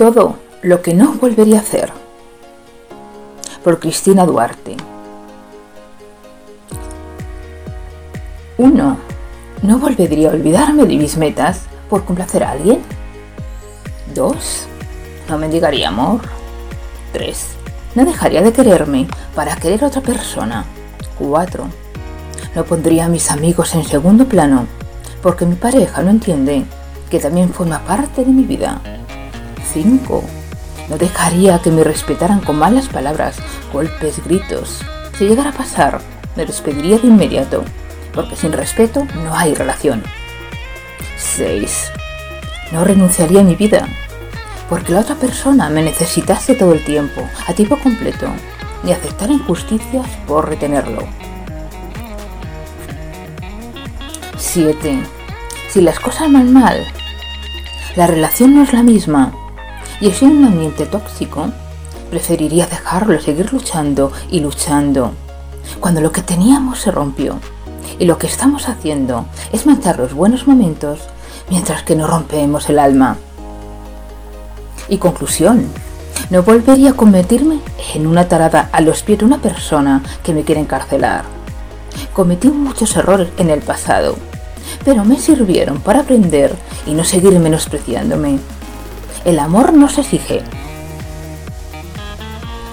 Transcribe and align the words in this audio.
Todo 0.00 0.36
lo 0.62 0.80
que 0.80 0.94
no 0.94 1.12
volvería 1.12 1.58
a 1.58 1.60
hacer. 1.60 1.92
Por 3.62 3.78
Cristina 3.80 4.24
Duarte. 4.24 4.74
1. 8.56 8.96
No 9.60 9.78
volvería 9.78 10.30
a 10.30 10.32
olvidarme 10.32 10.86
de 10.86 10.96
mis 10.96 11.18
metas 11.18 11.64
por 11.90 12.06
complacer 12.06 12.44
a 12.44 12.52
alguien. 12.52 12.80
2. 14.14 14.66
No 15.28 15.34
me 15.34 15.40
mendigaría 15.42 15.88
amor. 15.88 16.22
3. 17.12 17.48
No 17.94 18.06
dejaría 18.06 18.40
de 18.40 18.54
quererme 18.54 19.06
para 19.34 19.54
querer 19.56 19.84
a 19.84 19.88
otra 19.88 20.00
persona. 20.00 20.64
4. 21.18 21.66
No 22.54 22.64
pondría 22.64 23.04
a 23.04 23.10
mis 23.10 23.30
amigos 23.30 23.74
en 23.74 23.84
segundo 23.84 24.24
plano 24.24 24.66
porque 25.20 25.44
mi 25.44 25.56
pareja 25.56 26.00
no 26.00 26.08
entiende 26.08 26.64
que 27.10 27.20
también 27.20 27.52
forma 27.52 27.80
parte 27.80 28.24
de 28.24 28.32
mi 28.32 28.44
vida. 28.44 28.80
5. 29.72 30.24
No 30.88 30.98
dejaría 30.98 31.60
que 31.60 31.70
me 31.70 31.84
respetaran 31.84 32.40
con 32.40 32.58
malas 32.58 32.88
palabras, 32.88 33.36
golpes, 33.72 34.22
gritos. 34.24 34.80
Si 35.16 35.26
llegara 35.26 35.50
a 35.50 35.54
pasar, 35.54 36.00
me 36.36 36.44
despediría 36.44 36.98
de 36.98 37.06
inmediato, 37.06 37.64
porque 38.12 38.36
sin 38.36 38.52
respeto 38.52 39.06
no 39.22 39.36
hay 39.36 39.54
relación. 39.54 40.02
6. 41.16 41.92
No 42.72 42.84
renunciaría 42.84 43.40
a 43.40 43.44
mi 43.44 43.54
vida, 43.54 43.86
porque 44.68 44.92
la 44.92 45.00
otra 45.00 45.14
persona 45.14 45.68
me 45.70 45.82
necesitase 45.82 46.54
todo 46.54 46.72
el 46.72 46.84
tiempo, 46.84 47.22
a 47.46 47.52
tiempo 47.52 47.78
completo, 47.78 48.28
ni 48.82 48.92
aceptar 48.92 49.30
injusticias 49.30 50.06
por 50.26 50.48
retenerlo. 50.48 51.06
7. 54.38 55.02
Si 55.68 55.80
las 55.80 56.00
cosas 56.00 56.32
van 56.32 56.52
mal, 56.52 56.84
la 57.94 58.06
relación 58.06 58.54
no 58.54 58.62
es 58.62 58.72
la 58.72 58.82
misma 58.82 59.32
y 60.00 60.08
es 60.08 60.22
en 60.22 60.38
un 60.38 60.44
ambiente 60.46 60.86
tóxico, 60.86 61.50
preferiría 62.10 62.66
dejarlo 62.66 63.20
seguir 63.20 63.52
luchando 63.52 64.12
y 64.30 64.40
luchando. 64.40 65.12
Cuando 65.78 66.00
lo 66.00 66.10
que 66.12 66.22
teníamos 66.22 66.80
se 66.80 66.90
rompió 66.90 67.38
y 67.98 68.06
lo 68.06 68.18
que 68.18 68.26
estamos 68.26 68.68
haciendo 68.68 69.26
es 69.52 69.66
manchar 69.66 69.98
los 69.98 70.14
buenos 70.14 70.46
momentos 70.46 71.00
mientras 71.50 71.82
que 71.82 71.94
no 71.94 72.06
rompemos 72.06 72.68
el 72.68 72.78
alma. 72.78 73.16
Y 74.88 74.98
conclusión, 74.98 75.66
no 76.30 76.42
volvería 76.42 76.90
a 76.90 76.94
convertirme 76.94 77.60
en 77.94 78.06
una 78.06 78.28
tarada 78.28 78.68
a 78.72 78.80
los 78.80 79.02
pies 79.02 79.18
de 79.18 79.24
una 79.24 79.38
persona 79.38 80.02
que 80.24 80.32
me 80.32 80.42
quiere 80.42 80.60
encarcelar. 80.60 81.24
Cometí 82.12 82.48
muchos 82.48 82.96
errores 82.96 83.28
en 83.36 83.50
el 83.50 83.60
pasado, 83.60 84.16
pero 84.84 85.04
me 85.04 85.18
sirvieron 85.18 85.80
para 85.80 86.00
aprender 86.00 86.54
y 86.86 86.94
no 86.94 87.04
seguir 87.04 87.38
menospreciándome. 87.38 88.38
El 89.24 89.38
amor 89.38 89.74
no 89.74 89.90
se 89.90 90.00
exige. 90.00 90.42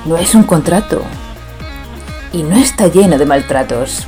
No 0.06 0.16
es 0.16 0.34
un 0.34 0.44
contrato. 0.44 1.02
Y 2.32 2.44
no 2.44 2.56
está 2.56 2.88
lleno 2.88 3.18
de 3.18 3.26
maltratos. 3.26 4.08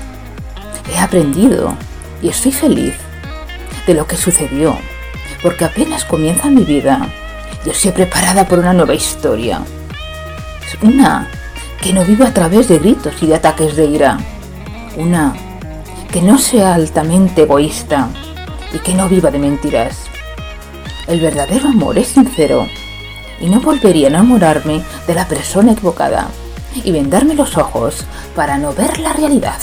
He 0.94 0.98
aprendido 1.00 1.76
y 2.22 2.30
estoy 2.30 2.54
feliz 2.54 2.94
de 3.86 3.94
lo 3.94 4.08
que 4.08 4.16
sucedió, 4.16 4.78
porque 5.44 5.66
apenas 5.66 6.06
comienza 6.06 6.50
mi 6.50 6.64
vida. 6.64 7.10
Yo 7.66 7.72
estoy 7.72 7.92
preparada 7.92 8.48
por 8.48 8.60
una 8.60 8.72
nueva 8.72 8.94
historia. 8.94 9.62
Una 10.82 11.28
que 11.82 11.92
no 11.92 12.06
viva 12.06 12.28
a 12.28 12.34
través 12.34 12.70
de 12.70 12.80
gritos 12.80 13.22
y 13.22 13.28
de 13.28 13.36
ataques 13.36 13.76
de 13.76 13.86
ira. 13.86 14.18
Una 14.96 15.34
que 16.10 16.22
no 16.22 16.38
sea 16.38 16.74
altamente 16.74 17.42
egoísta 17.42 18.08
y 18.74 18.80
que 18.80 18.94
no 18.94 19.10
viva 19.10 19.30
de 19.30 19.40
mentiras. 19.40 20.10
El 21.10 21.22
verdadero 21.22 21.70
amor 21.70 21.98
es 21.98 22.10
sincero 22.10 22.68
y 23.42 23.50
no 23.50 23.60
volvería 23.62 24.06
a 24.06 24.10
enamorarme 24.12 24.84
de 25.08 25.16
la 25.16 25.28
persona 25.28 25.72
equivocada 25.72 26.28
y 26.84 26.92
vendarme 26.92 27.34
los 27.34 27.58
ojos 27.58 28.06
para 28.36 28.60
no 28.60 28.76
ver 28.76 29.00
la 29.00 29.14
realidad. 29.14 29.58